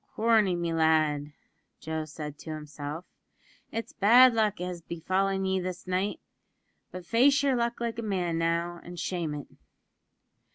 "Corney, 0.15 0.55
me 0.55 0.73
lad," 0.73 1.31
said 1.79 2.35
Joe 2.35 2.35
to 2.35 2.49
himself, 2.55 3.05
"it's 3.71 3.93
bad 3.93 4.33
luck 4.33 4.57
has 4.57 4.81
befallen 4.81 5.45
ye 5.45 5.59
this 5.59 5.85
night; 5.85 6.19
but 6.89 7.05
face 7.05 7.43
yer 7.43 7.55
luck 7.55 7.79
like 7.79 7.99
a 7.99 8.01
man 8.01 8.39
now, 8.39 8.79
and 8.83 8.99
shame 8.99 9.35
it." 9.35 9.47